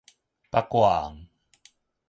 [0.49, 1.27] 八卦紅